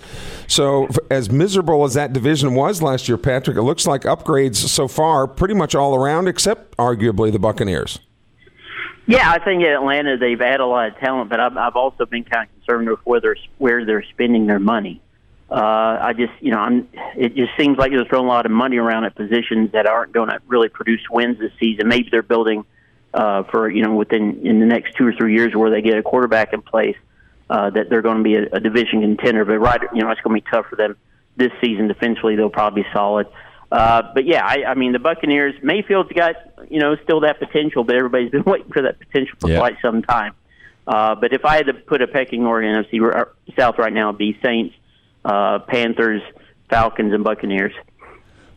[0.48, 4.88] So, as miserable as that division was last year, Patrick, it looks like upgrades so
[4.88, 8.00] far pretty much all around, except arguably the Buccaneers.
[9.08, 12.06] Yeah, I think in Atlanta they've had a lot of talent, but I've, I've also
[12.06, 15.02] been kind of concerned with whether where they're spending their money.
[15.50, 16.90] Uh, I just, you know, I'm.
[17.16, 20.12] It just seems like they're throwing a lot of money around at positions that aren't
[20.12, 21.88] going to really produce wins this season.
[21.88, 22.66] Maybe they're building
[23.14, 25.98] uh, for you know within in the next two or three years where they get
[25.98, 26.98] a quarterback in place
[27.50, 29.46] uh, that they're going to be a, a division contender.
[29.46, 30.98] But right, you know, it's going to be tough for them
[31.38, 31.88] this season.
[31.88, 33.28] Defensively, they'll probably be solid.
[33.72, 35.54] Uh, but yeah, I, I mean the Buccaneers.
[35.62, 36.36] Mayfield's got
[36.70, 39.60] you know still that potential, but everybody's been waiting for that potential for Yeah.
[39.60, 40.34] quite some time.
[40.88, 43.26] Uh, but if I had to put a pecking order in NFC
[43.60, 44.74] South right now, it'd be Saints,
[45.26, 46.22] uh, Panthers,
[46.70, 47.74] Falcons, and Buccaneers.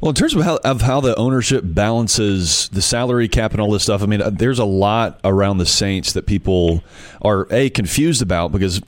[0.01, 3.71] Well, in terms of how, of how the ownership balances the salary cap and all
[3.73, 6.83] this stuff, I mean, uh, there's a lot around the Saints that people
[7.21, 8.81] are a confused about because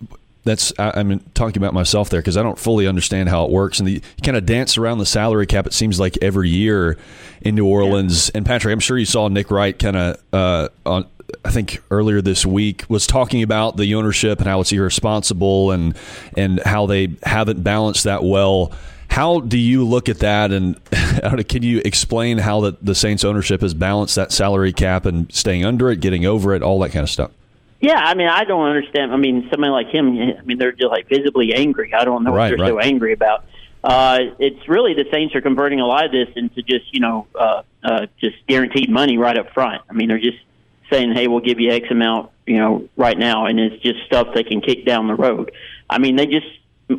[0.44, 3.78] that's I, I'm talking about myself there because I don't fully understand how it works
[3.78, 5.66] and the, you kind of dance around the salary cap.
[5.66, 6.96] It seems like every year
[7.40, 8.30] in New Orleans.
[8.30, 11.06] And Patrick, I'm sure you saw Nick Wright kind of uh, on.
[11.44, 15.96] I think earlier this week was talking about the ownership and how it's irresponsible and
[16.36, 18.72] and how they haven't balanced that well.
[19.08, 20.78] How do you look at that, and
[21.22, 25.32] know, can you explain how the, the Saints ownership has balanced that salary cap and
[25.32, 27.30] staying under it, getting over it, all that kind of stuff?
[27.82, 29.12] Yeah, I mean, I don't understand.
[29.12, 31.92] I mean, somebody like him, I mean, they're just like visibly angry.
[31.92, 33.44] I don't know Right, what they're so angry about.
[33.82, 37.26] Uh, it's really the Saints are converting a lot of this into just you know
[37.34, 39.82] uh, uh, just guaranteed money right up front.
[39.90, 40.38] I mean, they're just
[40.92, 44.28] saying, "Hey, we'll give you X amount," you know, right now, and it's just stuff
[44.32, 45.50] they can kick down the road.
[45.90, 46.46] I mean, they just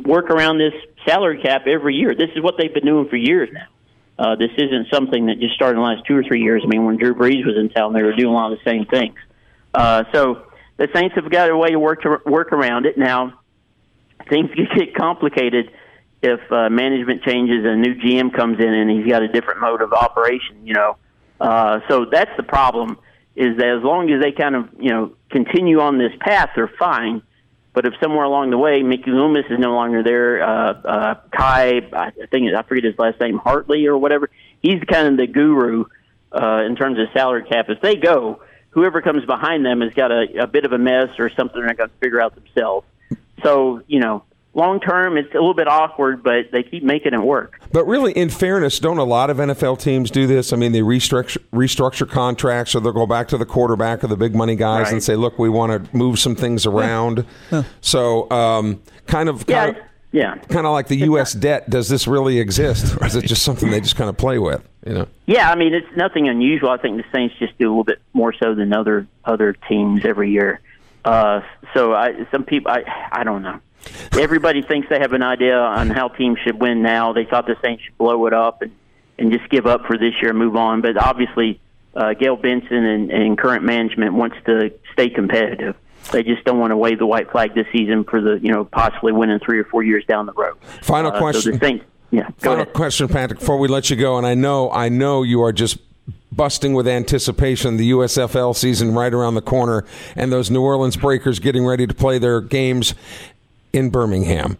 [0.04, 0.74] work around this
[1.06, 2.14] salary cap every year.
[2.14, 3.66] This is what they've been doing for years now.
[4.18, 6.62] Uh, this isn't something that just started in the last two or three years.
[6.62, 8.70] I mean, when Drew Brees was in town, they were doing a lot of the
[8.70, 9.16] same things.
[9.72, 10.42] Uh, so
[10.76, 12.98] the Saints have got a way to work to work around it.
[12.98, 13.40] Now,
[14.28, 15.70] things can get complicated
[16.22, 19.60] if uh, management changes and a new GM comes in and he's got a different
[19.60, 20.66] mode of operation.
[20.66, 20.96] You know,
[21.40, 22.98] uh, so that's the problem.
[23.36, 26.72] Is that as long as they kind of you know continue on this path, they're
[26.78, 27.22] fine.
[27.72, 31.80] But if somewhere along the way Mickey Loomis is no longer there, uh, uh, Kai,
[31.92, 34.30] I think I forget his last name, Hartley or whatever,
[34.62, 35.86] he's kind of the guru
[36.30, 37.66] uh, in terms of salary cap.
[37.68, 38.40] If they go,
[38.74, 41.74] whoever comes behind them has got a, a bit of a mess or something they're
[41.74, 42.86] going to figure out themselves.
[43.42, 47.22] So you know, long term, it's a little bit awkward, but they keep making it
[47.22, 47.60] work.
[47.72, 50.52] But really, in fairness, don't a lot of NFL teams do this?
[50.52, 54.16] I mean, they restructure restructure contracts, or they'll go back to the quarterback or the
[54.16, 57.24] big money guys and say, "Look, we want to move some things around."
[57.80, 59.82] So, um, kind of, Yeah, kind of,
[60.14, 61.32] yeah, kind of like the U.S.
[61.32, 61.68] debt.
[61.68, 64.62] Does this really exist, or is it just something they just kind of play with?
[64.86, 65.08] You know?
[65.26, 65.50] yeah.
[65.50, 66.70] I mean, it's nothing unusual.
[66.70, 70.04] I think the Saints just do a little bit more so than other other teams
[70.04, 70.60] every year.
[71.04, 71.40] Uh,
[71.74, 73.58] so I, some people, I, I don't know.
[74.12, 77.12] Everybody thinks they have an idea on how teams should win now.
[77.12, 78.70] They thought the Saints should blow it up and,
[79.18, 80.80] and just give up for this year and move on.
[80.80, 81.58] But obviously,
[81.96, 85.74] uh, Gayle Benson and, and current management wants to stay competitive.
[86.12, 88.64] They just don't want to wave the white flag this season for the you know
[88.64, 90.56] possibly winning three or four years down the road.
[90.82, 91.52] Final Uh, question.
[91.52, 92.28] the Saints, yeah.
[92.38, 92.72] Final ahead.
[92.74, 95.78] question, Patrick, before we let you go, and I know, I know you are just
[96.30, 97.76] busting with anticipation.
[97.76, 99.84] The USFL season right around the corner,
[100.16, 102.94] and those New Orleans Breakers getting ready to play their games
[103.72, 104.58] in Birmingham.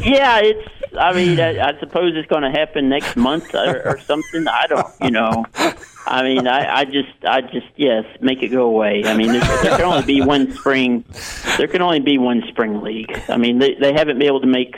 [0.00, 0.68] Yeah, it's.
[0.98, 4.46] I mean, I, I suppose it's going to happen next month or, or something.
[4.46, 5.46] I don't, you know.
[6.06, 9.04] I mean, I, I just, I just, yes, make it go away.
[9.04, 11.04] I mean, there, there can only be one spring.
[11.56, 13.16] There can only be one spring league.
[13.28, 14.76] I mean, they they haven't been able to make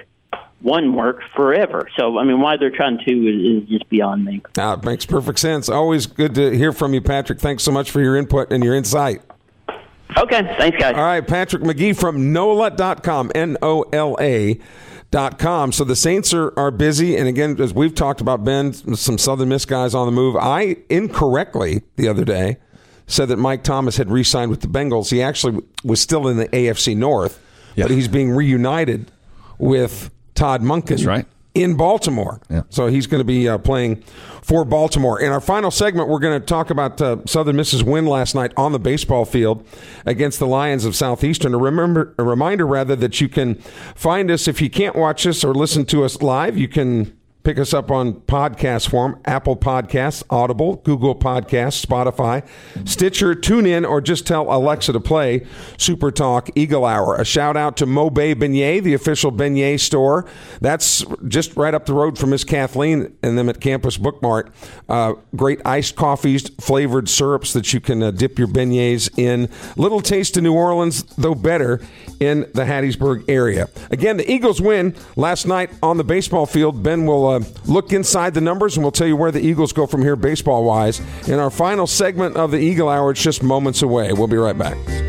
[0.61, 1.89] one work forever.
[1.97, 4.43] So, I mean, why they're trying to is, is just beyond me.
[4.59, 5.69] Uh, it makes perfect sense.
[5.69, 7.39] Always good to hear from you, Patrick.
[7.39, 9.23] Thanks so much for your input and your insight.
[10.17, 10.95] Okay, thanks, guys.
[10.97, 14.59] All right, Patrick Magee from NOLA.com, N O L A.
[15.11, 15.71] Dot com.
[15.71, 19.49] So the Saints are, are busy, and again, as we've talked about, Ben, some Southern
[19.49, 20.35] Miss guys on the move.
[20.35, 22.57] I incorrectly the other day
[23.07, 25.13] said that Mike Thomas had re-signed with the Bengals.
[25.13, 27.41] He actually was still in the AFC North,
[27.77, 27.85] Yeah.
[27.85, 29.13] but he's being reunited
[29.59, 30.87] with Todd Monken.
[30.89, 31.27] That's right.
[31.55, 32.41] In Baltimore.
[32.51, 32.63] Yeah.
[32.69, 34.03] So he's going to be uh, playing
[34.43, 35.21] for Baltimore.
[35.21, 38.53] In our final segment, we're going to talk about uh, Southern Miss's win last night
[38.57, 39.65] on the baseball field
[40.05, 41.55] against the Lions of Southeastern.
[41.55, 43.55] A, remember, a reminder, rather, that you can
[43.95, 46.59] find us if you can't watch us or listen to us live.
[46.59, 52.45] You can pick us up on podcast form Apple Podcasts, Audible, Google Podcasts, Spotify,
[52.89, 57.17] Stitcher, TuneIn, or just tell Alexa to play Super Talk Eagle Hour.
[57.17, 60.27] A shout out to Mo Bay Beignet, the official beignet store.
[60.61, 64.51] That's just right up the road from Miss Kathleen and them at Campus Bookmart.
[64.89, 69.51] Uh, great iced coffees, flavored syrups that you can uh, dip your beignets in.
[69.77, 71.81] Little taste of New Orleans, though better
[72.21, 73.69] in the Hattiesburg area.
[73.91, 76.83] Again, the Eagles win last night on the baseball field.
[76.83, 79.73] Ben will uh, Uh, look inside the numbers and we'll tell you where the Eagles
[79.73, 81.01] go from here baseball wise.
[81.29, 84.13] In our final segment of the Eagle Hour, it's just moments away.
[84.13, 85.04] We'll be right back.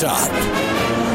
[0.00, 0.30] Top.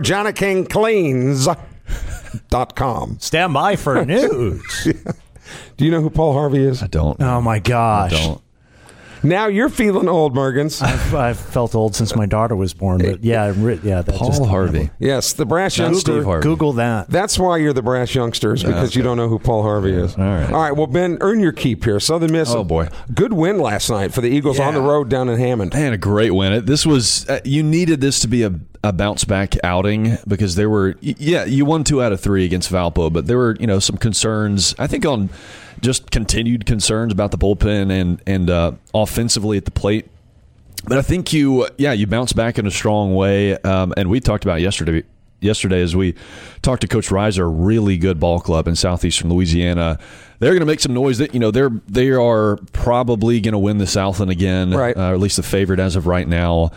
[1.88, 3.18] janikingcleans.com.
[3.20, 4.88] Stand by for news.
[5.76, 6.82] Do you know who Paul Harvey is?
[6.82, 7.20] I don't.
[7.20, 8.12] Oh my gosh.
[8.12, 8.40] I don't.
[9.24, 10.82] Now you're feeling old, Mergens.
[10.82, 14.02] I've, I've felt old since my daughter was born, but yeah, I'm re- yeah.
[14.02, 14.90] That Paul just, Harvey.
[14.98, 16.12] Yes, the brash Not youngster.
[16.14, 16.42] Steve Harvey.
[16.42, 17.08] Google that.
[17.08, 20.16] That's why you're the brash youngsters because you don't know who Paul Harvey is.
[20.16, 20.50] All right.
[20.50, 20.72] All right.
[20.72, 22.00] Well, Ben, earn your keep here.
[22.00, 22.50] Southern Miss.
[22.50, 22.88] Oh, boy.
[23.14, 25.72] Good win last night for the Eagles on the road down in Hammond.
[25.72, 26.52] Man, a great win.
[26.52, 28.52] It- This was uh, you needed this to be a,
[28.84, 32.70] a bounce back outing because there were yeah you won two out of three against
[32.70, 34.74] Valpo, but there were you know some concerns.
[34.78, 35.30] I think on
[35.80, 40.08] just continued concerns about the bullpen and and uh, offensively at the plate.
[40.84, 43.56] But I think you yeah you bounce back in a strong way.
[43.58, 45.04] Um, and we talked about yesterday
[45.40, 46.14] yesterday as we
[46.62, 49.98] talked to Coach Riser, really good ball club in southeastern Louisiana.
[50.40, 51.18] They're going to make some noise.
[51.18, 54.96] That you know they're they are probably going to win the Southland again, Right.
[54.96, 56.70] uh, or at least the favorite as of right now.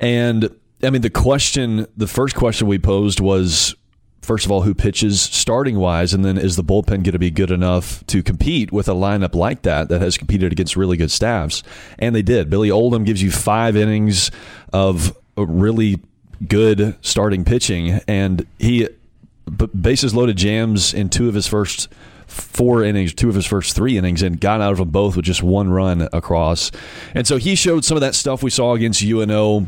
[0.00, 0.48] And
[0.82, 3.74] I mean, the question, the first question we posed was,
[4.22, 7.30] first of all, who pitches starting wise, and then is the bullpen going to be
[7.30, 11.10] good enough to compete with a lineup like that that has competed against really good
[11.10, 11.62] staffs?
[11.98, 12.48] And they did.
[12.48, 14.30] Billy Oldham gives you five innings
[14.72, 16.00] of really
[16.46, 18.88] good starting pitching, and he
[19.80, 21.88] bases loaded jams in two of his first
[22.26, 25.24] four innings, two of his first three innings, and got out of them both with
[25.24, 26.70] just one run across.
[27.14, 29.66] And so he showed some of that stuff we saw against UNO.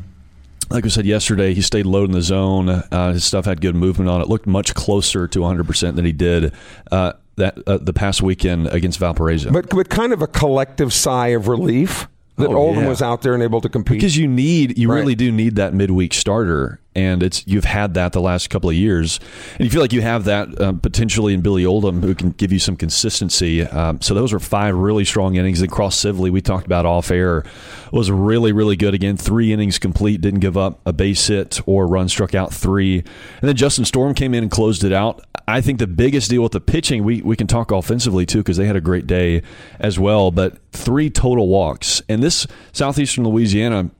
[0.71, 2.69] Like we said yesterday, he stayed low in the zone.
[2.69, 4.29] Uh, his stuff had good movement on it.
[4.29, 6.55] Looked much closer to 100% than he did
[6.93, 9.51] uh, that uh, the past weekend against Valparaiso.
[9.51, 12.07] But with kind of a collective sigh of relief
[12.41, 12.89] that Oh, Oldham yeah.
[12.89, 13.99] was out there and able to compete.
[13.99, 14.99] because you need you Right.
[15.01, 18.75] really do need that midweek starter and it's you've had that the last couple of
[18.75, 19.21] years
[19.57, 22.51] and you feel like you have that um, potentially in Billy Oldham who can give
[22.51, 26.67] you some consistency um, so those were five really strong innings and Cross we talked
[26.67, 27.45] about off air
[27.93, 31.87] was really really good again three innings complete didn't give up a base hit or
[31.87, 35.61] run struck out three and then Justin Storm came in and closed it out I
[35.61, 38.67] think the biggest deal with the pitching we, we can talk offensively too because they
[38.67, 39.43] had a great day
[39.79, 42.03] as well but three total walks.
[42.09, 43.91] And this southeastern Louisiana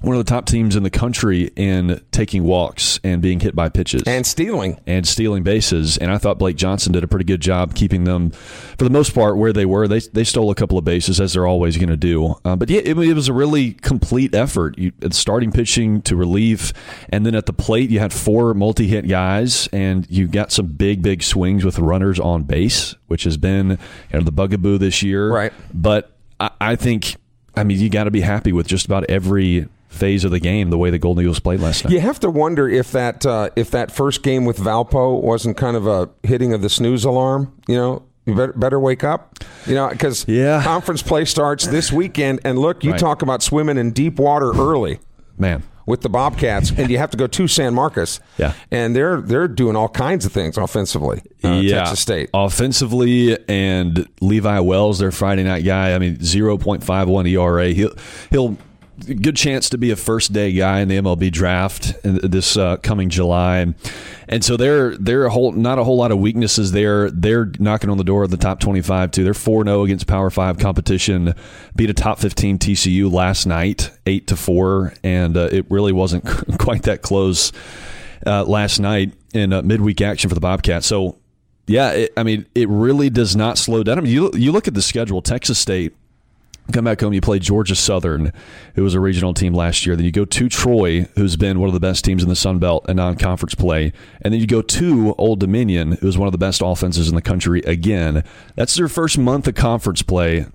[0.00, 3.68] one of the top teams in the country in taking walks and being hit by
[3.68, 4.78] pitches and stealing.
[4.86, 5.96] and stealing bases.
[5.98, 9.14] And I thought Blake Johnson did a pretty good job keeping them, for the most
[9.14, 9.88] part, where they were.
[9.88, 12.36] They, they stole a couple of bases, as they're always going to do.
[12.44, 14.78] Uh, but yeah, it, it was a really complete effort.
[14.78, 16.72] You, starting pitching to relief,
[17.08, 20.66] and then at the plate, you had four multi hit guys, and you got some
[20.66, 23.78] big, big swings with runners on base, which has been you
[24.12, 25.32] know, the bugaboo this year.
[25.32, 25.52] Right.
[25.74, 27.16] But I, I think,
[27.56, 29.66] I mean, you got to be happy with just about every
[29.98, 31.92] phase of the game the way the Golden Eagles played last night.
[31.92, 35.76] You have to wonder if that uh, if that first game with Valpo wasn't kind
[35.76, 37.52] of a hitting of the snooze alarm.
[37.66, 39.34] You know, you better, better wake up.
[39.66, 40.62] You know, because Yeah.
[40.62, 43.00] conference play starts this weekend, and look, you Right.
[43.00, 45.00] talk about swimming in deep water early.
[45.36, 45.62] Man.
[45.86, 48.20] with the Bobcats, and you have to go to San Marcos.
[48.36, 48.52] Yeah.
[48.70, 51.22] and they're they're doing all kinds of things offensively.
[51.42, 52.28] Uh, Texas State.
[52.34, 55.94] offensively, and Levi Wells, their Friday night guy.
[55.94, 57.68] I mean, zero point five one ERA.
[57.72, 57.92] He'll
[58.30, 58.58] he'll
[58.98, 63.08] good chance to be a first day guy in the MLB draft this uh, coming
[63.10, 63.74] July.
[64.28, 67.10] And so they're they're a whole not a whole lot of weaknesses there.
[67.10, 69.24] They're knocking on the door of the top twenty five too.
[69.24, 71.34] They're four zero against Power Five competition.
[71.76, 76.24] Beat a top fifteen TCU last night, eight to four, and uh, it really wasn't
[76.58, 77.52] quite that close
[78.26, 80.86] uh, last night in uh, midweek action for the Bobcats.
[80.86, 81.18] So
[81.66, 83.98] yeah, it, I mean, it really does not slow down.
[83.98, 85.22] I mean, you you look at the schedule.
[85.22, 85.94] Texas State
[86.72, 87.12] come back home.
[87.12, 88.32] You play Georgia Southern,
[88.74, 89.96] who was a regional team last year.
[89.96, 92.58] Then you go to Troy, who's been one of the best teams in the Sun
[92.58, 96.38] Belt and non-conference play, and then you go to Old Dominion, who's one of the
[96.38, 97.60] best offenses in the country.
[97.62, 100.46] Again, that's their first month of conference play.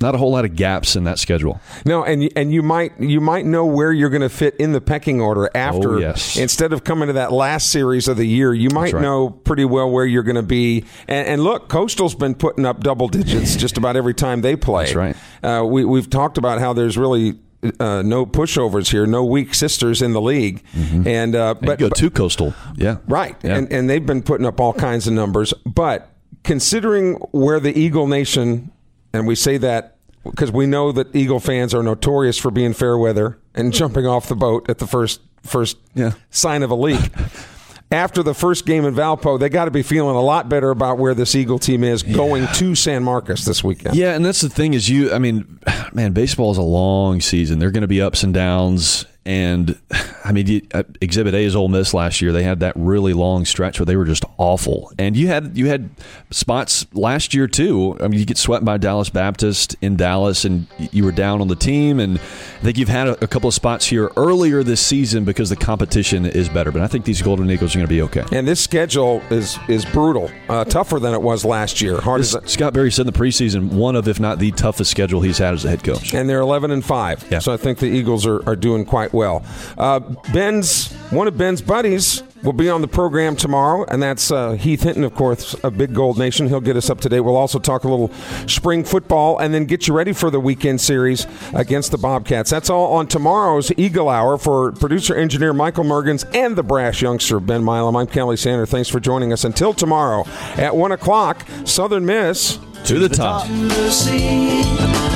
[0.00, 1.60] Not a whole lot of gaps in that schedule.
[1.84, 4.72] No, and you- and you might you might know where you're going to fit in
[4.72, 5.94] the pecking order after.
[5.94, 6.36] Oh, yes.
[6.36, 9.02] Instead of coming to that last series of the year, you might right.
[9.02, 10.84] know pretty well where you're going to be.
[11.08, 14.84] And, and look, Coastal's been putting up double digits just about every time they play.
[14.84, 15.16] That's right.
[15.42, 17.38] Uh, we we've talked about how there's really.
[17.80, 20.62] Uh, no pushovers here, no weak sisters in the league,
[21.04, 23.34] and uh, But but go to coastal, yeah, Right.
[23.42, 23.56] Yeah.
[23.56, 25.52] And and they've been putting up all kinds of numbers.
[25.64, 26.08] But
[26.44, 28.70] considering where the Eagle Nation,
[29.12, 32.98] and we say that because we know that Eagle fans are notorious for being fair
[32.98, 36.12] weather and jumping off the boat at the first first Yeah.
[36.30, 37.00] sign of a leak.
[37.92, 40.98] After the first game in Valpo, they got to be feeling a lot better about
[40.98, 43.94] where this Eagle team is going to San Marcos this weekend.
[43.94, 45.12] Yeah, and that's the thing is you.
[45.12, 45.60] I mean,
[45.92, 47.60] man, baseball is a long season.
[47.60, 49.78] They're going to be ups and downs, and
[50.24, 52.32] I mean, uh, Exhibit A is Ole Miss last year.
[52.32, 55.66] They had that really long stretch where they were just awful, and you had you
[55.66, 55.90] had
[56.30, 57.96] spots last year too.
[58.00, 61.48] I mean, you get swept by Dallas Baptist in Dallas, and you were down on
[61.48, 64.80] the team, and I think you've had a, a couple of spots here earlier this
[64.80, 66.72] season because the competition is better.
[66.72, 68.24] But I think these Golden Eagles are going to be okay.
[68.32, 72.00] And this schedule is is brutal, uh, tougher than it was last year.
[72.00, 75.20] Hard as Scott Berry said in the preseason, one of, if not the toughest schedule
[75.20, 76.14] he's had as a head coach.
[76.14, 77.38] and they're 11 and 5 Yeah.
[77.38, 79.44] so i think the eagles are, are doing quite well.
[79.76, 79.98] Uh,
[80.32, 84.82] ben's one of ben's buddies will be on the program tomorrow and that's uh, heath
[84.82, 86.46] hinton of course of big gold nation.
[86.48, 87.20] He'll get us up to date.
[87.20, 88.10] We'll also talk a little
[88.46, 92.50] spring football and then get you ready for the weekend series against the bobcats.
[92.50, 97.40] That's all on tomorrow's eagle hour for producer engineer michael mergens and the brash youngster
[97.40, 97.96] ben milam.
[97.96, 98.66] I'm kelly sander.
[98.66, 99.44] Thanks for joining us.
[99.44, 100.24] Until tomorrow
[100.56, 103.48] at 1 o'clock southern miss To the top.
[103.48, 104.62] the sea.
[104.62, 105.15] Fly